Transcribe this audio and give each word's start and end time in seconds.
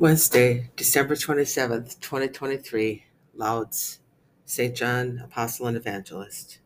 Wednesday, 0.00 0.70
December 0.76 1.14
27th, 1.14 2.00
2023, 2.00 3.04
Lauds, 3.34 4.00
St. 4.46 4.74
John, 4.74 5.20
Apostle 5.22 5.66
and 5.66 5.76
Evangelist. 5.76 6.58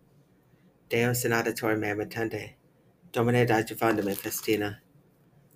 Deus 0.88 1.25
in 1.25 1.33
auditore 1.33 1.77
mea 1.77 1.95
mittende, 1.95 2.51
Domine 3.11 3.45
adjuvandum 3.45 4.07
in 4.07 4.15
festina, 4.15 4.77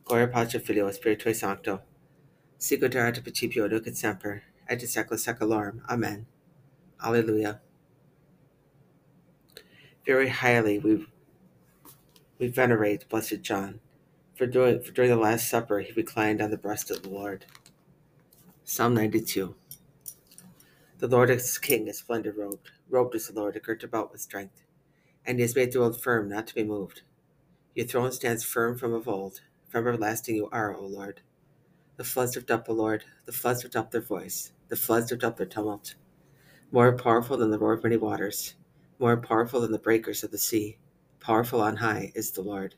Gloria 0.04 0.27
Patri 0.27 0.59
Filio 0.59 0.91
Spiritui 0.91 1.33
Sancto, 1.33 1.83
sicut 2.59 2.96
erat 2.96 3.18
in 3.18 3.22
principio 3.22 3.66
et 3.66 3.96
semper, 3.96 4.42
et 4.68 4.82
in 4.82 4.88
saecula 4.88 5.16
saeculorum. 5.16 5.80
Amen. 5.88 6.26
Alleluia. 7.00 7.60
Very 10.04 10.30
highly 10.30 10.80
we, 10.80 11.06
we 12.40 12.48
venerate 12.48 13.08
Blessed 13.08 13.42
John, 13.42 13.79
for 14.34 14.46
during, 14.46 14.82
for 14.82 14.90
during 14.90 15.10
the 15.12 15.16
Last 15.16 15.48
Supper 15.48 15.79
he 15.79 15.92
reclined 15.92 16.42
on 16.42 16.50
the 16.50 16.58
breast 16.58 16.90
of 16.90 17.04
the 17.04 17.08
Lord. 17.08 17.46
Psalm 18.70 18.92
92. 18.92 19.54
The 20.98 21.08
Lord 21.08 21.30
is 21.30 21.56
King, 21.56 21.88
is 21.88 22.00
splendor 22.00 22.34
robed. 22.36 22.70
Robed 22.91 23.14
is 23.14 23.27
the 23.28 23.32
Lord, 23.32 23.58
girt 23.64 23.82
about 23.82 24.12
with 24.12 24.20
strength. 24.20 24.62
And 25.24 25.38
he 25.38 25.42
has 25.42 25.56
made 25.56 25.72
the 25.72 25.78
world 25.78 25.98
firm, 25.98 26.28
not 26.28 26.46
to 26.48 26.54
be 26.54 26.64
moved. 26.64 27.00
Your 27.74 27.86
throne 27.86 28.12
stands 28.12 28.44
firm 28.44 28.77
from 28.77 28.92
of 28.92 29.08
old. 29.08 29.41
From 29.70 29.88
everlasting 29.88 30.36
you 30.36 30.50
are, 30.52 30.77
O 30.77 30.84
Lord. 30.84 31.22
The 31.96 32.04
floods 32.04 32.36
lift 32.36 32.50
up, 32.50 32.68
O 32.68 32.74
Lord. 32.74 33.04
The 33.24 33.32
floods 33.32 33.62
lift 33.62 33.74
up 33.74 33.91
their 33.91 34.02
voice. 34.02 34.52
The 34.69 34.77
floods 34.77 35.10
lift 35.10 35.24
up 35.24 35.38
their 35.38 35.46
tumult. 35.46 35.94
More 36.70 36.92
powerful 36.92 37.38
than 37.38 37.50
the 37.50 37.58
roar 37.58 37.72
of 37.72 37.82
many 37.82 37.96
waters. 37.96 38.55
More 38.98 39.16
powerful 39.16 39.62
than 39.62 39.72
the 39.72 39.78
breakers 39.78 40.22
of 40.22 40.30
the 40.30 40.36
sea. 40.36 40.77
Powerful 41.20 41.62
on 41.62 41.77
high 41.77 42.12
is 42.14 42.32
the 42.32 42.42
Lord. 42.42 42.74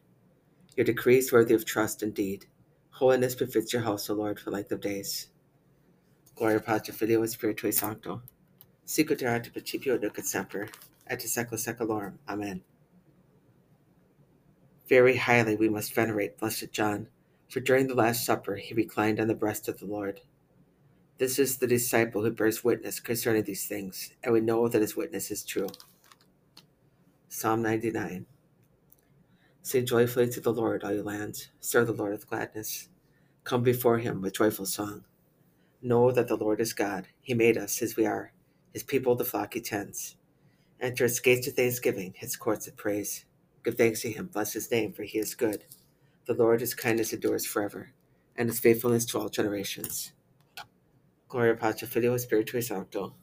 Your 0.76 0.84
decrees 0.84 1.32
worthy 1.32 1.54
of 1.54 1.64
trust 1.64 2.04
indeed. 2.04 2.46
Holiness 2.90 3.34
befits 3.34 3.72
your 3.72 3.82
house, 3.82 4.08
O 4.08 4.14
Lord, 4.14 4.38
for 4.38 4.52
length 4.52 4.70
of 4.70 4.80
days. 4.80 5.26
Gloria 6.40 6.58
Patri 6.58 6.94
Filio 6.94 7.20
Spiritui 7.24 7.70
Sancto. 7.70 8.22
Sicut 8.86 9.20
erat 9.20 9.44
in 9.44 9.52
principio 9.52 9.98
nunc 9.98 10.18
et 10.18 10.24
semper, 10.24 10.70
et 11.06 11.22
in 11.22 11.28
saecula 11.28 11.58
saeculorum. 11.58 12.14
Amen. 12.26 12.62
Very 14.88 15.16
highly 15.16 15.54
we 15.54 15.68
must 15.68 15.92
venerate 15.92 16.38
Blessed 16.38 16.72
John, 16.72 17.08
for 17.50 17.60
during 17.60 17.88
the 17.88 17.94
Last 17.94 18.24
Supper 18.24 18.56
he 18.56 18.72
reclined 18.72 19.20
on 19.20 19.28
the 19.28 19.34
breast 19.34 19.68
of 19.68 19.80
the 19.80 19.84
Lord. 19.84 20.22
This 21.18 21.38
is 21.38 21.58
the 21.58 21.66
disciple 21.66 22.22
who 22.22 22.30
bears 22.30 22.64
witness 22.64 23.00
concerning 23.00 23.44
these 23.44 23.66
things, 23.66 24.12
and 24.24 24.32
we 24.32 24.40
know 24.40 24.66
that 24.66 24.80
his 24.80 24.96
witness 24.96 25.30
is 25.30 25.44
true. 25.44 25.68
Psalm 27.28 27.60
99. 27.60 28.24
Sing 29.60 29.84
joyfully 29.84 30.30
to 30.30 30.40
the 30.40 30.54
Lord, 30.54 30.84
all 30.84 30.94
you 30.94 31.02
lands. 31.02 31.50
Serve 31.60 31.88
the 31.88 31.92
Lord 31.92 32.12
with 32.12 32.30
gladness. 32.30 32.88
Come 33.44 33.62
before 33.62 33.98
him 33.98 34.22
with 34.22 34.36
joyful 34.36 34.64
song. 34.64 35.04
Know 35.82 36.12
that 36.12 36.28
the 36.28 36.36
Lord 36.36 36.60
is 36.60 36.74
God. 36.74 37.08
He 37.22 37.34
made 37.34 37.56
us 37.56 37.80
as 37.80 37.96
we 37.96 38.06
are, 38.06 38.32
his 38.72 38.82
people 38.82 39.14
the 39.16 39.24
flock 39.24 39.54
he 39.54 39.60
tends. 39.62 40.16
Enter 40.80 41.04
his 41.04 41.20
gates 41.20 41.46
with 41.46 41.56
thanksgiving, 41.56 42.14
his 42.16 42.36
courts 42.36 42.66
with 42.66 42.76
praise. 42.76 43.24
Give 43.64 43.76
thanks 43.76 44.02
to 44.02 44.10
him, 44.12 44.26
bless 44.26 44.52
his 44.52 44.70
name, 44.70 44.92
for 44.92 45.04
he 45.04 45.18
is 45.18 45.34
good. 45.34 45.64
The 46.26 46.34
Lord, 46.34 46.60
his 46.60 46.74
kindness 46.74 47.12
endures 47.12 47.46
forever, 47.46 47.92
and 48.36 48.48
his 48.48 48.60
faithfulness 48.60 49.06
to 49.06 49.18
all 49.18 49.28
generations. 49.30 50.12
Gloria 51.28 51.56
Patri 51.56 51.88
Filio 51.88 52.16
Spiritui 52.16 52.62
Sancto. 52.62 53.14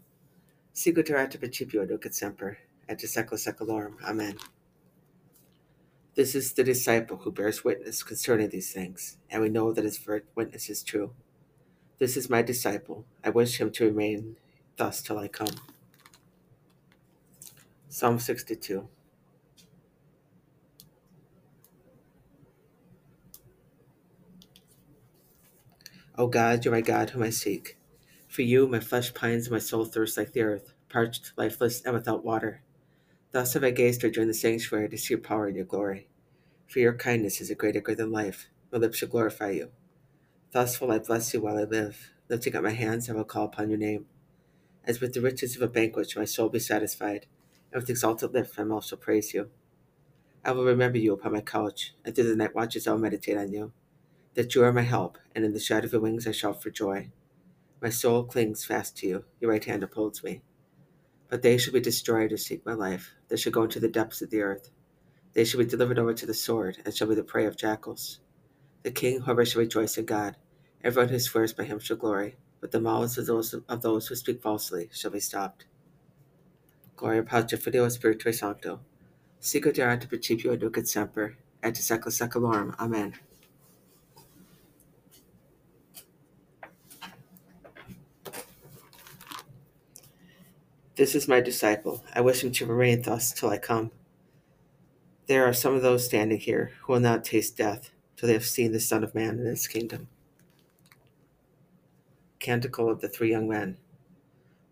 Sicut 0.73 1.09
erat 1.09 1.35
in 1.35 1.41
principio 1.41 1.85
nunc 1.85 2.05
et 2.05 2.15
semper, 2.15 2.57
et 2.89 3.01
in 3.01 3.09
saecula 3.09 3.37
saeculorum. 3.37 4.01
Amen. 4.03 4.37
This 6.15 6.35
is 6.35 6.53
the 6.53 6.63
disciple 6.63 7.17
who 7.17 7.31
bears 7.31 7.63
witness 7.63 8.03
concerning 8.03 8.49
these 8.49 8.73
things, 8.73 9.17
and 9.29 9.41
we 9.41 9.49
know 9.49 9.73
that 9.73 9.85
his 9.85 9.99
witness 10.35 10.69
is 10.69 10.83
true. 10.83 11.13
This 11.99 12.15
is 12.15 12.29
my 12.29 12.43
disciple. 12.43 13.05
I 13.23 13.31
wish 13.31 13.59
him 13.59 13.71
to 13.71 13.85
remain 13.85 14.35
thus 14.75 15.01
till 15.01 15.17
I 15.17 15.27
come. 15.27 15.55
Psalm 17.89 18.19
62. 18.19 18.87
O 26.19 26.27
God, 26.27 26.63
you 26.63 26.71
are 26.71 26.75
my 26.75 26.81
God 26.81 27.11
whom 27.11 27.23
I 27.23 27.31
seek. 27.31 27.77
For 28.27 28.43
you, 28.43 28.67
my 28.67 28.79
flesh 28.79 29.13
pines 29.15 29.47
and 29.47 29.53
my 29.53 29.59
soul 29.59 29.85
thirsts 29.85 30.17
like 30.17 30.33
the 30.33 30.41
earth, 30.41 30.73
parched, 30.89 31.31
lifeless, 31.35 31.81
and 31.81 31.95
without 31.95 32.23
water. 32.23 32.61
Thus 33.31 33.53
have 33.53 33.63
I 33.63 33.71
gazed 33.71 34.03
her 34.03 34.09
during 34.09 34.27
the 34.27 34.35
sanctuary 34.35 34.89
to 34.89 34.97
see 34.97 35.15
your 35.15 35.21
power 35.21 35.47
and 35.47 35.55
your 35.55 35.65
glory. 35.65 36.09
For 36.67 36.77
your 36.79 36.93
kindness 36.93 37.41
is 37.41 37.49
a 37.49 37.55
greater 37.55 37.81
good 37.81 37.97
than 37.97 38.11
life. 38.11 38.49
My 38.71 38.77
lips 38.77 38.97
shall 38.97 39.09
glorify 39.09 39.51
you. 39.51 39.71
Thus 40.51 40.79
will 40.79 40.91
I 40.91 40.99
bless 40.99 41.33
you 41.33 41.41
while 41.41 41.57
I 41.57 41.63
live. 41.63 42.11
Lifting 42.29 42.55
up 42.55 42.63
my 42.63 42.71
hands, 42.71 43.09
I 43.09 43.13
will 43.13 43.25
call 43.25 43.45
upon 43.45 43.69
your 43.69 43.77
name. 43.77 44.05
As 44.85 45.01
with 45.01 45.13
the 45.13 45.21
riches 45.21 45.55
of 45.55 45.61
a 45.61 45.67
banquet 45.67 46.09
shall 46.09 46.21
my 46.21 46.25
soul 46.25 46.47
be 46.47 46.59
satisfied, 46.59 47.25
and 47.71 47.81
with 47.81 47.89
exalted 47.89 48.33
lips 48.33 48.57
my 48.57 48.63
mouth 48.63 48.85
shall 48.85 48.97
praise 48.97 49.33
you. 49.33 49.49
I 50.45 50.53
will 50.53 50.63
remember 50.63 50.97
you 50.97 51.13
upon 51.13 51.33
my 51.33 51.41
couch, 51.41 51.93
and 52.05 52.15
through 52.15 52.29
the 52.29 52.35
night 52.35 52.55
watches 52.55 52.87
I 52.87 52.91
will 52.91 52.99
meditate 52.99 53.37
on 53.37 53.51
you. 53.51 53.73
That 54.35 54.55
you 54.55 54.63
are 54.63 54.71
my 54.71 54.83
help, 54.83 55.17
and 55.35 55.43
in 55.43 55.51
the 55.51 55.59
shadow 55.59 55.87
of 55.87 55.91
your 55.91 56.01
wings 56.01 56.25
I 56.25 56.31
shout 56.31 56.63
for 56.63 56.69
joy. 56.69 57.11
My 57.81 57.89
soul 57.89 58.23
clings 58.23 58.63
fast 58.63 58.95
to 58.97 59.07
you, 59.07 59.25
your 59.41 59.51
right 59.51 59.65
hand 59.65 59.83
upholds 59.83 60.23
me. 60.23 60.41
But 61.27 61.41
they 61.41 61.57
shall 61.57 61.73
be 61.73 61.81
destroyed 61.81 62.31
who 62.31 62.37
seek 62.37 62.65
my 62.65 62.73
life. 62.73 63.13
They 63.27 63.35
shall 63.35 63.51
go 63.51 63.63
into 63.63 63.81
the 63.81 63.89
depths 63.89 64.21
of 64.21 64.29
the 64.29 64.41
earth. 64.41 64.69
They 65.33 65.43
shall 65.43 65.59
be 65.59 65.65
delivered 65.65 65.99
over 65.99 66.13
to 66.13 66.25
the 66.25 66.33
sword, 66.33 66.77
and 66.85 66.95
shall 66.95 67.09
be 67.09 67.15
the 67.15 67.23
prey 67.23 67.45
of 67.45 67.57
jackals. 67.57 68.21
The 68.87 68.93
king, 68.93 69.19
however, 69.19 69.45
shall 69.45 69.59
rejoice 69.59 69.97
in 69.97 70.05
God. 70.05 70.37
Everyone 70.81 71.09
who 71.09 71.19
swears 71.19 71.51
by 71.51 71.65
him 71.65 71.77
shall 71.77 71.97
glory, 71.97 72.37
but 72.61 72.71
the 72.71 72.79
mouths 72.79 73.17
of 73.17 73.25
those, 73.25 73.53
of 73.53 73.81
those 73.81 74.07
who 74.07 74.15
speak 74.15 74.41
falsely 74.41 74.89
shall 74.93 75.11
be 75.11 75.19
stopped. 75.19 75.65
Gloria 76.95 77.23
Patri 77.23 77.57
Filio 77.57 77.87
Spiritui 77.87 78.33
Sancto. 78.33 78.79
Sicut 79.41 79.77
erat 79.77 80.03
in 80.03 80.07
principio 80.07 80.53
et 80.53 80.87
semper, 80.87 81.35
et 81.61 81.67
in 81.67 81.73
saecula 81.73 82.13
saeculorum. 82.13 82.79
Amen. 82.79 83.15
This 90.95 91.13
is 91.13 91.27
my 91.27 91.41
disciple. 91.41 92.05
I 92.15 92.21
wish 92.21 92.41
him 92.41 92.53
to 92.53 92.65
remain 92.65 93.01
thus 93.01 93.33
till 93.33 93.49
I 93.49 93.57
come. 93.57 93.91
There 95.25 95.43
are 95.43 95.51
some 95.51 95.75
of 95.75 95.81
those 95.81 96.05
standing 96.05 96.39
here 96.39 96.71
who 96.83 96.93
will 96.93 97.01
not 97.01 97.25
taste 97.25 97.57
death 97.57 97.91
till 98.17 98.27
they 98.27 98.33
have 98.33 98.45
seen 98.45 98.73
the 98.73 98.79
Son 98.79 99.03
of 99.03 99.15
Man 99.15 99.39
in 99.39 99.45
his 99.45 99.67
kingdom. 99.67 100.09
Canticle 102.39 102.89
of 102.89 102.99
the 102.99 103.07
Three 103.07 103.31
Young 103.31 103.47
Men. 103.47 103.77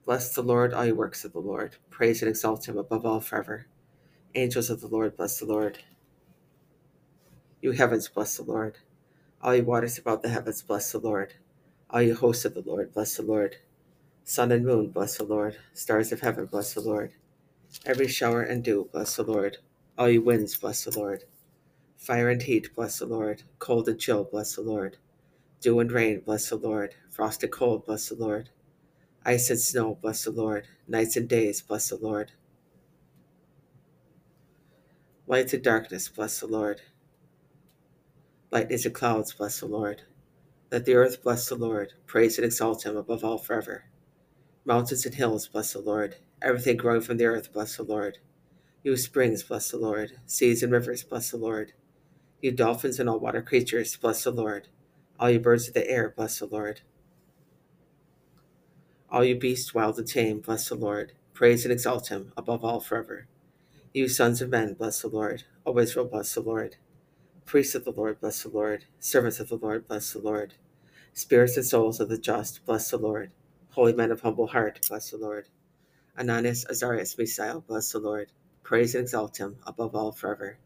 Bless 0.05 0.33
the 0.33 0.41
Lord, 0.41 0.73
all 0.73 0.85
you 0.85 0.95
works 0.95 1.23
of 1.23 1.33
the 1.33 1.39
Lord. 1.39 1.77
Praise 1.89 2.21
and 2.21 2.29
exalt 2.29 2.67
him 2.67 2.77
above 2.77 3.05
all 3.05 3.21
forever. 3.21 3.67
Angels 4.33 4.69
of 4.69 4.81
the 4.81 4.87
Lord, 4.87 5.15
bless 5.15 5.39
the 5.39 5.45
Lord. 5.45 5.79
You 7.61 7.71
heavens, 7.71 8.07
bless 8.07 8.37
the 8.37 8.43
Lord. 8.43 8.77
All 9.41 9.55
you 9.55 9.63
waters 9.63 9.97
about 9.97 10.23
the 10.23 10.29
heavens, 10.29 10.61
bless 10.61 10.91
the 10.91 10.99
Lord. 10.99 11.35
All 11.89 12.01
you 12.01 12.15
hosts 12.15 12.45
of 12.45 12.53
the 12.53 12.61
Lord, 12.61 12.93
bless 12.93 13.15
the 13.15 13.23
Lord. 13.23 13.57
Sun 14.23 14.51
and 14.51 14.65
moon, 14.65 14.89
bless 14.89 15.17
the 15.17 15.23
Lord. 15.23 15.57
Stars 15.73 16.11
of 16.11 16.21
heaven, 16.21 16.45
bless 16.45 16.73
the 16.73 16.81
Lord. 16.81 17.13
Every 17.85 18.07
shower 18.07 18.41
and 18.41 18.63
dew, 18.63 18.89
bless 18.91 19.15
the 19.15 19.23
Lord. 19.23 19.57
All 19.97 20.09
you 20.09 20.21
winds, 20.21 20.57
bless 20.57 20.83
the 20.83 20.99
Lord. 20.99 21.23
Fire 22.05 22.29
and 22.29 22.43
heat, 22.43 22.69
bless 22.75 22.99
the 22.99 23.07
Lord. 23.07 23.41
Cold 23.57 23.89
and 23.89 23.99
chill, 23.99 24.25
bless 24.25 24.53
the 24.53 24.61
Lord. 24.61 24.97
Dew 25.59 25.79
and 25.79 25.91
rain, 25.91 26.19
bless 26.19 26.49
the 26.49 26.55
Lord. 26.55 26.93
Frost 27.09 27.41
and 27.41 27.51
cold, 27.51 27.87
bless 27.87 28.09
the 28.09 28.15
Lord. 28.15 28.51
Ice 29.25 29.49
and 29.49 29.59
snow, 29.59 29.97
bless 29.99 30.23
the 30.23 30.29
Lord. 30.29 30.67
Nights 30.87 31.17
and 31.17 31.27
days, 31.27 31.63
bless 31.63 31.89
the 31.89 31.95
Lord. 31.95 32.33
Light 35.25 35.51
and 35.51 35.63
darkness, 35.63 36.07
bless 36.07 36.39
the 36.39 36.45
Lord. 36.45 36.81
Lightnings 38.51 38.85
and 38.85 38.93
clouds, 38.93 39.33
bless 39.33 39.59
the 39.59 39.65
Lord. 39.65 40.03
Let 40.71 40.85
the 40.85 40.93
earth 40.93 41.23
bless 41.23 41.49
the 41.49 41.55
Lord. 41.55 41.93
Praise 42.05 42.37
and 42.37 42.45
exalt 42.45 42.85
him 42.85 42.97
above 42.97 43.23
all 43.23 43.39
forever. 43.39 43.85
Mountains 44.63 45.07
and 45.07 45.15
hills, 45.15 45.47
bless 45.47 45.73
the 45.73 45.79
Lord. 45.79 46.17
Everything 46.39 46.77
growing 46.77 47.01
from 47.01 47.17
the 47.17 47.25
earth, 47.25 47.51
bless 47.51 47.77
the 47.77 47.83
Lord. 47.83 48.19
You 48.83 48.95
springs, 48.95 49.41
bless 49.41 49.71
the 49.71 49.77
Lord. 49.77 50.19
Seas 50.27 50.61
and 50.61 50.71
rivers, 50.71 51.03
bless 51.03 51.31
the 51.31 51.37
Lord. 51.37 51.73
You 52.45 52.51
dolphins 52.51 52.99
and 52.99 53.09
all 53.09 53.17
water 53.19 53.41
creatures, 53.41 53.97
bless 53.97 54.23
the 54.23 54.29
Lord. 54.29 54.67
All 55.19 55.31
you 55.31 55.39
birds 55.39 55.67
of 55.67 55.73
the 55.73 55.89
air, 55.89 56.13
bless 56.15 56.37
the 56.37 56.45
Lord. 56.45 56.81
All 59.09 59.23
you 59.23 59.35
beasts 59.35 59.73
wild 59.73 59.97
and 59.97 60.07
tame, 60.07 60.41
bless 60.41 60.69
the 60.69 60.75
Lord. 60.75 61.13
Praise 61.33 61.65
and 61.65 61.71
exalt 61.71 62.09
him 62.09 62.33
above 62.37 62.63
all 62.63 62.79
forever. 62.79 63.25
You 63.95 64.07
sons 64.07 64.43
of 64.43 64.51
men, 64.51 64.75
bless 64.75 65.01
the 65.01 65.07
Lord. 65.07 65.45
O 65.65 65.75
Israel, 65.79 66.05
bless 66.05 66.35
the 66.35 66.41
Lord. 66.41 66.75
Priests 67.47 67.73
of 67.73 67.83
the 67.83 67.91
Lord, 67.91 68.19
bless 68.21 68.43
the 68.43 68.49
Lord. 68.49 68.85
Servants 68.99 69.39
of 69.39 69.49
the 69.49 69.57
Lord, 69.57 69.87
bless 69.87 70.13
the 70.13 70.19
Lord. 70.19 70.53
Spirits 71.13 71.57
and 71.57 71.65
souls 71.65 71.99
of 71.99 72.09
the 72.09 72.17
just, 72.19 72.63
bless 72.63 72.91
the 72.91 72.97
Lord. 72.97 73.31
Holy 73.71 73.93
men 73.93 74.11
of 74.11 74.21
humble 74.21 74.45
heart, 74.45 74.81
bless 74.87 75.09
the 75.09 75.17
Lord. 75.17 75.49
Ananias, 76.15 76.63
Azarias, 76.69 77.15
Misael, 77.15 77.65
bless 77.65 77.91
the 77.91 77.97
Lord. 77.97 78.31
Praise 78.61 78.93
and 78.93 79.05
exalt 79.05 79.37
him 79.39 79.57
above 79.65 79.95
all 79.95 80.11
forever. 80.11 80.59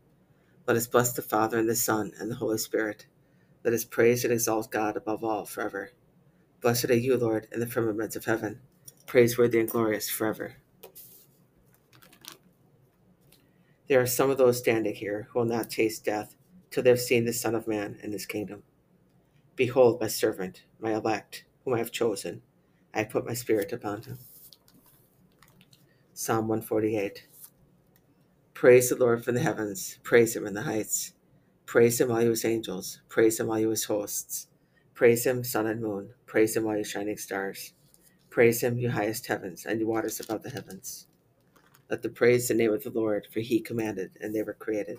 Let 0.67 0.77
us 0.77 0.87
bless 0.87 1.13
the 1.13 1.21
Father 1.21 1.57
and 1.57 1.69
the 1.69 1.75
Son 1.75 2.11
and 2.19 2.29
the 2.31 2.35
Holy 2.35 2.57
Spirit. 2.57 3.07
Let 3.63 3.73
us 3.73 3.85
praise 3.85 4.23
and 4.23 4.33
exalt 4.33 4.71
God 4.71 4.95
above 4.97 5.23
all 5.23 5.45
forever. 5.45 5.91
Blessed 6.61 6.89
are 6.89 6.95
you, 6.95 7.17
Lord, 7.17 7.47
in 7.51 7.59
the 7.59 7.67
firmaments 7.67 8.15
of 8.15 8.25
heaven, 8.25 8.61
praiseworthy 9.05 9.59
and 9.59 9.69
glorious 9.69 10.09
forever. 10.09 10.55
There 13.87 14.01
are 14.01 14.07
some 14.07 14.29
of 14.29 14.37
those 14.37 14.59
standing 14.59 14.95
here 14.95 15.27
who 15.31 15.39
will 15.39 15.45
not 15.45 15.69
taste 15.69 16.05
death 16.05 16.35
till 16.69 16.83
they 16.83 16.91
have 16.91 16.99
seen 16.99 17.25
the 17.25 17.33
Son 17.33 17.55
of 17.55 17.67
Man 17.67 17.99
in 18.03 18.11
his 18.11 18.25
kingdom. 18.25 18.63
Behold, 19.55 19.99
my 19.99 20.07
servant, 20.07 20.63
my 20.79 20.93
elect, 20.93 21.45
whom 21.65 21.73
I 21.73 21.79
have 21.79 21.91
chosen. 21.91 22.41
I 22.93 22.99
have 22.99 23.09
put 23.09 23.25
my 23.25 23.33
spirit 23.33 23.73
upon 23.73 24.03
him. 24.03 24.19
Psalm 26.13 26.47
148. 26.47 27.27
Praise 28.59 28.89
the 28.89 28.97
Lord 28.97 29.23
from 29.23 29.35
the 29.35 29.41
heavens, 29.41 29.99
praise 30.03 30.35
him 30.35 30.45
in 30.45 30.53
the 30.53 30.63
heights. 30.63 31.13
Praise 31.65 32.01
him, 32.01 32.11
all 32.11 32.21
you 32.21 32.31
his 32.31 32.43
angels, 32.43 32.99
praise 33.07 33.39
him, 33.39 33.49
all 33.49 33.57
you 33.57 33.69
his 33.69 33.85
hosts. 33.85 34.47
Praise 34.93 35.25
him, 35.25 35.45
sun 35.45 35.65
and 35.65 35.81
moon, 35.81 36.09
praise 36.25 36.57
him, 36.57 36.67
all 36.67 36.75
you 36.75 36.83
shining 36.83 37.15
stars. 37.15 37.71
Praise 38.29 38.61
him, 38.61 38.77
you 38.77 38.91
highest 38.91 39.27
heavens, 39.27 39.65
and 39.65 39.79
you 39.79 39.87
waters 39.87 40.19
above 40.19 40.43
the 40.43 40.49
heavens. 40.49 41.07
Let 41.89 42.01
them 42.01 42.13
praise 42.13 42.49
the 42.49 42.53
name 42.53 42.73
of 42.73 42.83
the 42.83 42.89
Lord, 42.89 43.27
for 43.31 43.39
he 43.39 43.61
commanded, 43.61 44.11
and 44.19 44.35
they 44.35 44.43
were 44.43 44.55
created. 44.55 44.97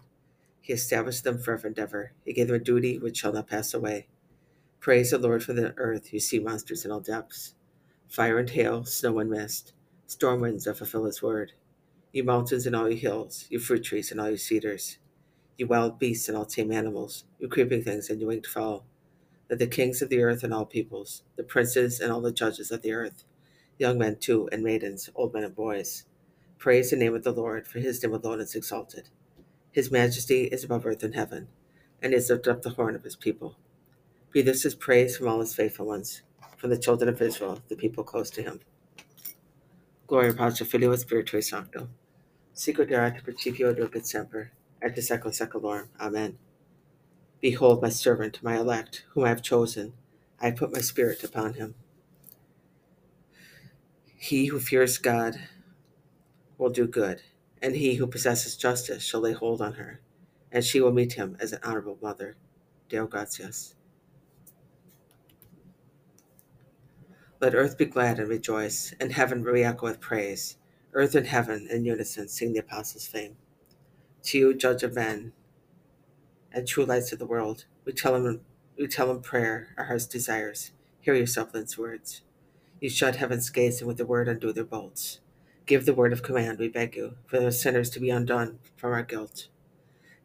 He 0.62 0.72
established 0.72 1.24
them 1.24 1.36
forever 1.38 1.68
and 1.68 1.78
ever. 1.78 2.12
He 2.24 2.32
gave 2.32 2.46
them 2.46 2.56
a 2.56 2.60
duty 2.60 2.98
which 2.98 3.18
shall 3.18 3.34
not 3.34 3.48
pass 3.48 3.74
away. 3.74 4.06
Praise 4.80 5.10
the 5.10 5.18
Lord 5.18 5.44
for 5.44 5.52
the 5.52 5.74
earth, 5.76 6.14
you 6.14 6.20
sea 6.20 6.38
monsters 6.38 6.86
in 6.86 6.90
all 6.90 7.00
depths. 7.00 7.56
Fire 8.08 8.38
and 8.38 8.48
hail, 8.48 8.86
snow 8.86 9.18
and 9.18 9.28
mist, 9.28 9.74
storm 10.06 10.40
winds 10.40 10.64
that 10.64 10.78
fulfill 10.78 11.04
his 11.04 11.20
word. 11.20 11.52
You 12.12 12.24
mountains 12.24 12.66
and 12.66 12.76
all 12.76 12.90
your 12.90 12.98
hills, 12.98 13.46
you 13.50 13.58
fruit 13.60 13.84
trees 13.84 14.10
and 14.12 14.20
all 14.20 14.28
your 14.30 14.38
cedars, 14.38 14.98
you 15.58 15.66
wild 15.68 15.98
beasts 15.98 16.28
and 16.28 16.36
all 16.38 16.46
tame 16.46 16.72
animals, 16.72 17.24
you 17.38 17.48
creeping 17.48 17.82
things 17.84 18.10
and 18.10 18.20
you 18.20 18.28
winged 18.28 18.46
fowl. 18.46 18.84
that 19.48 19.58
the 19.58 19.66
kings 19.66 20.02
of 20.02 20.08
the 20.08 20.22
earth 20.22 20.42
and 20.44 20.54
all 20.54 20.66
peoples, 20.66 21.22
the 21.36 21.44
princes 21.44 22.00
and 22.00 22.12
all 22.12 22.20
the 22.22 22.32
judges 22.32 22.70
of 22.70 22.82
the 22.82 22.92
earth, 22.92 23.24
young 23.78 23.98
men 23.98 24.16
too 24.16 24.48
and 24.52 24.62
maidens, 24.62 25.10
old 25.14 25.34
men 25.34 25.44
and 25.44 25.54
boys, 25.56 26.04
Praise 26.58 26.90
the 26.90 26.96
name 26.96 27.14
of 27.14 27.24
the 27.24 27.32
Lord, 27.32 27.68
for 27.68 27.80
his 27.80 28.02
name 28.02 28.14
alone 28.14 28.40
is 28.40 28.54
exalted. 28.54 29.10
His 29.72 29.90
majesty 29.92 30.44
is 30.44 30.64
above 30.64 30.86
earth 30.86 31.02
and 31.04 31.14
heaven, 31.14 31.48
and 32.02 32.14
is 32.14 32.30
lifted 32.30 32.50
up 32.50 32.62
the 32.62 32.70
horn 32.70 32.96
of 32.96 33.04
his 33.04 33.16
people. 33.16 33.56
Be 34.32 34.42
this 34.42 34.64
his 34.64 34.74
praise 34.74 35.16
from 35.16 35.28
all 35.28 35.40
his 35.40 35.54
faithful 35.54 35.86
ones, 35.86 36.22
from 36.58 36.70
the 36.70 36.78
children 36.78 37.08
of 37.08 37.22
Israel, 37.22 37.60
the 37.68 37.76
people 37.76 38.04
close 38.04 38.30
to 38.32 38.42
him. 38.42 38.60
Gloria 40.06 40.34
Patri 40.34 40.66
Filio 40.66 40.92
Spiritui 40.94 41.42
Sancto. 41.42 41.88
Sicut 42.60 42.90
erat 42.90 43.24
principio 43.24 43.70
et 43.70 44.06
semper, 44.06 44.50
et 44.82 44.94
de 44.94 45.00
secula 45.00 45.32
seculorum. 45.32 45.88
Amen. 45.98 46.36
Behold 47.40 47.80
my 47.80 47.88
servant, 47.88 48.42
my 48.42 48.58
elect, 48.58 49.06
whom 49.14 49.24
I 49.24 49.30
have 49.30 49.40
chosen. 49.40 49.94
I 50.38 50.48
have 50.48 50.56
put 50.56 50.70
my 50.70 50.82
spirit 50.82 51.24
upon 51.24 51.54
him. 51.54 51.74
He 54.14 54.44
who 54.48 54.60
fears 54.60 54.98
God 54.98 55.40
will 56.58 56.68
do 56.68 56.86
good, 56.86 57.22
and 57.62 57.76
he 57.76 57.94
who 57.94 58.06
possesses 58.06 58.58
justice 58.58 59.02
shall 59.02 59.20
lay 59.20 59.32
hold 59.32 59.62
on 59.62 59.76
her, 59.76 60.02
and 60.52 60.62
she 60.62 60.82
will 60.82 60.92
meet 60.92 61.14
him 61.14 61.38
as 61.40 61.54
an 61.54 61.60
honorable 61.62 61.96
mother. 62.02 62.36
Deo 62.90 63.06
gratias. 63.06 63.74
Let 67.40 67.54
earth 67.54 67.78
be 67.78 67.86
glad 67.86 68.18
and 68.18 68.28
rejoice, 68.28 68.92
and 69.00 69.12
heaven 69.12 69.42
re-echo 69.44 69.86
with 69.86 69.98
praise. 69.98 70.58
Earth 70.92 71.14
and 71.14 71.26
heaven 71.26 71.68
in 71.70 71.84
unison 71.84 72.28
sing 72.28 72.52
the 72.52 72.58
apostles' 72.58 73.06
fame. 73.06 73.36
To 74.24 74.38
you, 74.38 74.54
judge 74.54 74.82
of 74.82 74.94
men, 74.94 75.32
and 76.52 76.66
true 76.66 76.84
lights 76.84 77.12
of 77.12 77.18
the 77.18 77.26
world, 77.26 77.64
we 77.84 77.92
tell 77.92 78.16
him, 78.16 78.40
we 78.76 78.88
tell 78.88 79.10
him 79.10 79.20
prayer, 79.20 79.68
our 79.78 79.84
heart's 79.84 80.06
desires. 80.06 80.72
Hear 81.00 81.14
your 81.14 81.26
suppliant's 81.26 81.78
words. 81.78 82.22
You 82.80 82.90
shut 82.90 83.16
heaven's 83.16 83.50
gates, 83.50 83.80
and 83.80 83.86
with 83.86 83.98
the 83.98 84.06
word 84.06 84.26
undo 84.26 84.52
their 84.52 84.64
bolts. 84.64 85.20
Give 85.64 85.86
the 85.86 85.94
word 85.94 86.12
of 86.12 86.24
command, 86.24 86.58
we 86.58 86.68
beg 86.68 86.96
you, 86.96 87.16
for 87.26 87.38
the 87.38 87.52
sinners 87.52 87.90
to 87.90 88.00
be 88.00 88.10
undone 88.10 88.58
from 88.76 88.92
our 88.92 89.04
guilt. 89.04 89.46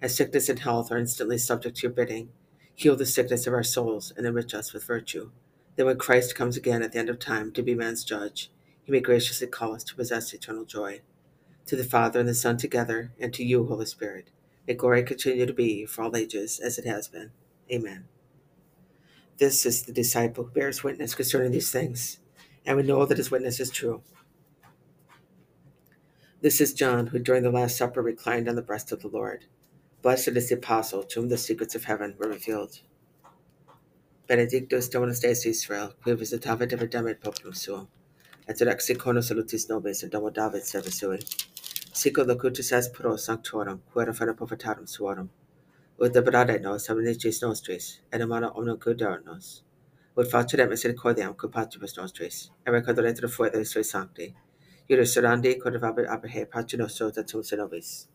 As 0.02 0.16
sickness 0.16 0.50
and 0.50 0.60
health 0.60 0.92
are 0.92 0.98
instantly 0.98 1.38
subject 1.38 1.78
to 1.78 1.84
your 1.84 1.92
bidding, 1.92 2.30
heal 2.74 2.96
the 2.96 3.06
sickness 3.06 3.46
of 3.46 3.54
our 3.54 3.64
souls 3.64 4.12
and 4.18 4.26
enrich 4.26 4.54
us 4.54 4.74
with 4.74 4.84
virtue. 4.84 5.30
Then 5.76 5.86
when 5.86 5.98
Christ 5.98 6.36
comes 6.36 6.58
again 6.58 6.82
at 6.82 6.92
the 6.92 7.00
end 7.00 7.10
of 7.10 7.20
time 7.20 7.52
to 7.52 7.62
be 7.62 7.76
man's 7.76 8.04
judge, 8.04 8.50
he 8.86 8.92
may 8.92 9.00
graciously 9.02 9.48
call 9.48 9.74
us 9.74 9.84
to 9.84 9.96
possess 9.96 10.34
eternal 10.34 10.64
joy. 10.64 11.02
To 11.66 11.76
the 11.76 11.84
Father 11.84 12.20
and 12.20 12.30
the 12.30 12.36
Son 12.36 12.58
together, 12.58 13.12
and 13.20 13.34
to 13.34 13.44
you, 13.44 13.66
Holy 13.66 13.88
Spirit, 13.88 14.30
may 14.68 14.76
glory 14.76 15.04
continue 15.04 15.46
to 15.46 15.54
be 15.54 15.86
for 15.86 16.04
all 16.04 16.16
ages 16.16 16.60
as 16.60 16.78
it 16.78 16.86
has 16.86 17.08
been. 17.08 17.32
Amen. 17.72 18.06
This 19.38 19.66
is 19.66 19.84
the 19.84 19.92
disciple 19.92 20.46
who 20.46 20.52
bears 20.52 20.84
witness 20.84 21.16
concerning 21.16 21.52
these 21.52 21.72
things, 21.72 22.20
and 22.66 22.78
we 22.78 22.84
know 22.84 23.06
that 23.06 23.18
his 23.18 23.32
witness 23.32 23.60
is 23.60 23.72
true. 23.72 24.04
This 26.42 26.62
is 26.62 26.76
John, 26.76 27.08
who 27.08 27.18
during 27.18 27.42
the 27.42 27.50
Last 27.50 27.76
Supper 27.76 28.04
reclined 28.04 28.48
on 28.48 28.56
the 28.56 28.62
breast 28.62 28.92
of 28.92 29.02
the 29.02 29.08
Lord. 29.08 29.46
Blessed 30.04 30.30
is 30.30 30.50
the 30.50 30.56
apostle 30.56 31.02
to 31.02 31.20
whom 31.20 31.30
the 31.30 31.38
secrets 31.40 31.74
of 31.74 31.86
heaven 31.86 32.16
were 32.20 32.30
revealed. 32.30 32.82
Benedictus 34.28 34.88
Dominus 34.88 35.20
Deus 35.20 35.46
Israel, 35.46 35.94
qui 36.04 36.14
visitavit 36.14 36.72
et 36.72 36.80
redemit 36.80 37.20
populum 37.20 37.56
suum, 37.56 37.88
et 38.48 38.90
icono 38.90 39.22
salutis 39.22 39.68
nobis 39.70 40.04
in 40.04 40.10
domo 40.10 40.30
David 40.30 40.64
serva 40.64 40.92
sui. 40.92 41.20
Sico 41.92 42.24
locutus 42.24 42.72
est 42.72 42.94
pro 42.94 43.16
sanctorum, 43.18 43.82
quae 43.92 44.06
referre 44.06 44.36
profetarum 44.36 44.86
suorum, 44.86 45.30
ut 45.98 46.14
deberade 46.14 46.62
nos 46.62 46.88
habenicis 46.88 47.42
nostris, 47.42 48.02
et 48.12 48.22
amana 48.22 48.52
omnum 48.56 48.78
cuidar 48.78 49.24
nos, 49.26 49.64
ut 50.16 50.28
facere 50.30 50.68
misericordiam 50.68 51.36
cum 51.36 51.52
patribus 51.52 51.98
nostris, 51.98 52.52
et 52.66 52.72
recordare 52.72 53.14
refuere 53.22 53.66
sui 53.66 53.84
sancti, 53.84 54.36
Iuris 54.88 55.16
quod 55.60 55.74
aperhe 55.74 56.46
pace 56.48 56.78
nostro 56.78 57.10
datum 57.10 57.42
senobis. 57.42 58.08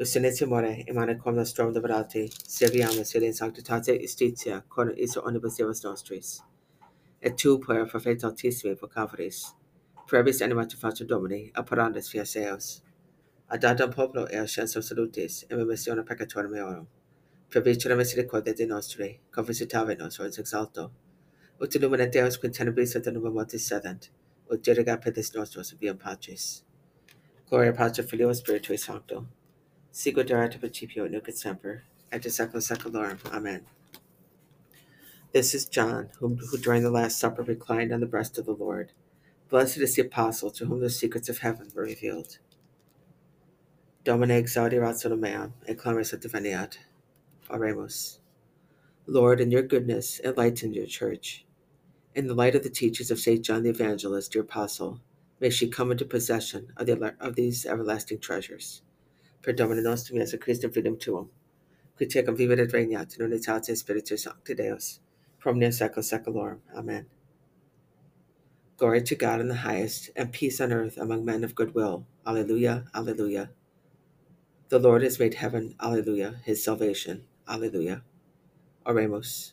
Usinitia 0.00 0.46
more, 0.48 0.84
emane 0.88 1.18
quam 1.20 1.34
nostrum 1.36 1.74
liberati, 1.74 2.30
serviamus 2.30 3.14
in 3.14 3.34
sanctitate 3.34 4.00
justitia, 4.00 4.62
con 4.66 4.94
iso 4.96 5.20
omnibus 5.20 5.56
Deus 5.58 5.84
nostris. 5.84 6.40
Et 7.20 7.36
tu, 7.36 7.58
puer 7.58 7.86
profeta 7.86 8.28
altissimi 8.28 8.74
vocavoris, 8.74 9.52
prebis 10.06 10.40
animatu 10.42 10.76
facem 10.76 11.06
Domini, 11.06 11.50
apparandis 11.54 12.08
fias 12.08 12.36
eos. 12.36 12.82
Adadam 13.50 13.90
populo 13.90 14.26
eos 14.30 14.54
censum 14.54 14.82
salutis, 14.82 15.44
em 15.50 15.58
emissione 15.58 16.04
peccatorum 16.04 16.50
meorum. 16.50 16.86
Prebicere 17.50 17.96
misericordia 17.96 18.54
de 18.54 18.66
nostri, 18.66 19.20
convisitavit 19.30 19.98
nos 19.98 20.18
oris 20.18 20.38
exalto. 20.38 20.90
Ut 21.60 21.70
illumina 21.70 22.10
Deus 22.10 22.36
quin 22.36 22.52
tenebris 22.52 22.96
et 22.96 23.06
numa 23.12 23.30
mortis 23.30 23.66
sedent, 23.66 24.10
ut 24.50 24.62
dirigat 24.62 25.02
petis 25.02 25.32
nostros 25.34 25.72
viam 25.80 25.96
pacis. 25.96 26.62
Gloria 27.48 27.72
Patri 27.72 28.02
Filio 28.02 28.32
Spiritui 28.32 28.78
Sancto. 28.78 29.26
Sigo 29.92 30.20
erat 30.20 30.58
principio 30.60 31.06
nunc 31.08 31.28
et 31.28 31.36
semper, 31.36 31.84
et 32.12 32.20
de 32.20 32.28
secula 32.28 32.60
seculorum. 32.60 33.18
Amen. 33.32 33.64
This 35.32 35.54
is 35.54 35.66
John, 35.66 36.10
whom, 36.18 36.38
who 36.38 36.58
during 36.58 36.82
the 36.82 36.90
Last 36.90 37.18
Supper 37.18 37.42
reclined 37.42 37.92
on 37.92 38.00
the 38.00 38.06
breast 38.06 38.38
of 38.38 38.46
the 38.46 38.52
Lord. 38.52 38.92
Blessed 39.48 39.78
is 39.78 39.94
the 39.94 40.02
apostle 40.02 40.50
to 40.50 40.66
whom 40.66 40.80
the 40.80 40.90
secrets 40.90 41.28
of 41.28 41.38
heaven 41.38 41.70
were 41.74 41.82
revealed. 41.82 42.38
Domine 44.04 44.30
exaudirat 44.30 44.98
solum 44.98 45.20
meam, 45.20 45.54
et 45.66 45.78
clamis 45.78 46.12
et 46.12 46.20
diveniat. 46.20 46.78
Oremus. 47.50 48.18
Lord, 49.06 49.40
in 49.40 49.50
your 49.50 49.62
goodness, 49.62 50.20
enlighten 50.24 50.74
your 50.74 50.86
church 50.86 51.46
in 52.16 52.26
the 52.26 52.34
light 52.34 52.54
of 52.54 52.62
the 52.62 52.70
teachings 52.70 53.10
of 53.10 53.18
St. 53.18 53.44
John 53.44 53.62
the 53.62 53.68
Evangelist, 53.68 54.34
your 54.34 54.44
apostle, 54.44 55.00
may 55.38 55.50
she 55.50 55.68
come 55.68 55.92
into 55.92 56.06
possession 56.06 56.72
of, 56.78 56.86
the, 56.86 57.14
of 57.20 57.36
these 57.36 57.66
everlasting 57.66 58.20
treasures. 58.20 58.80
Per 59.42 59.52
Domine 59.52 59.82
nostrum 59.82 60.18
Iesu 60.18 60.38
Christum 60.38 60.70
fidem 60.72 60.98
tuum, 60.98 61.28
qui 61.94 62.06
tecum 62.06 62.34
vivit 62.34 62.58
et 62.58 62.72
regnat 62.72 63.18
in 63.18 63.30
unitate 63.30 63.76
Spiritus 63.76 64.22
Sancti 64.22 64.54
Deus, 64.54 65.00
from 65.38 65.58
nia 65.58 65.68
secula 65.68 66.02
seculorum. 66.02 66.60
Amen. 66.74 67.04
Glory 68.76 69.02
to 69.02 69.14
God 69.14 69.40
in 69.40 69.48
the 69.48 69.56
highest, 69.56 70.10
and 70.16 70.32
peace 70.32 70.60
on 70.60 70.72
earth 70.72 70.98
among 70.98 71.24
men 71.24 71.44
of 71.44 71.54
good 71.54 71.74
will. 71.74 72.06
Alleluia, 72.26 72.84
alleluia. 72.94 73.50
The 74.68 74.78
Lord 74.78 75.02
has 75.02 75.18
made 75.18 75.34
heaven, 75.34 75.74
alleluia, 75.80 76.36
his 76.44 76.62
salvation, 76.62 77.24
alleluia. 77.48 78.02
Oremus. 78.84 79.52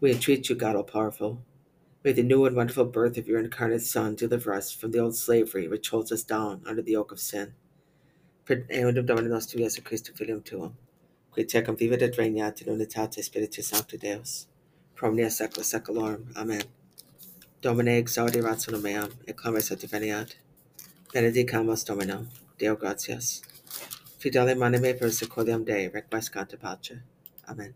We 0.00 0.12
entreat 0.12 0.48
you, 0.48 0.56
God 0.56 0.76
all 0.76 0.84
powerful 0.84 1.42
May 2.02 2.12
the 2.12 2.22
new 2.22 2.46
and 2.46 2.56
wonderful 2.56 2.86
birth 2.86 3.18
of 3.18 3.28
your 3.28 3.38
incarnate 3.38 3.82
Son 3.82 4.14
deliver 4.14 4.54
us 4.54 4.72
from 4.72 4.90
the 4.90 5.00
old 5.00 5.14
slavery 5.16 5.68
which 5.68 5.90
holds 5.90 6.10
us 6.10 6.22
down 6.22 6.62
under 6.66 6.80
the 6.80 6.92
yoke 6.92 7.12
of 7.12 7.20
sin. 7.20 7.52
Per 8.46 8.64
eundum 8.70 9.04
Domini 9.04 9.28
nostrum 9.28 9.60
Iesu 9.60 9.82
Christum 9.82 10.16
Filium 10.16 10.42
Tuum, 10.42 10.72
qui 11.30 11.44
tecum 11.44 11.76
vivit 11.76 12.00
et 12.00 12.16
regnat 12.16 12.62
in 12.62 12.74
unitate 12.74 13.22
Spiritus 13.22 13.68
Sancti 13.68 13.98
Deus, 13.98 14.46
pro 14.94 15.10
omnia 15.10 15.26
secula 15.26 15.62
seculorum. 15.62 16.34
Amen. 16.38 16.62
Domine 17.62 17.98
exaudirat 17.98 18.58
sonum 18.60 18.80
meam, 18.82 19.10
et 19.26 19.36
clamis 19.36 19.70
et 19.70 19.76
diveniat. 19.76 20.30
Benedicamus 21.12 21.84
Domino, 21.84 22.26
Deo 22.58 22.74
gratias. 22.76 23.42
Fidele 24.18 24.54
manime 24.54 24.94
per 24.94 25.12
secoliam 25.12 25.64
Dei, 25.64 25.90
requiescant 25.92 26.58
pace. 26.58 27.02
Amen. 27.46 27.74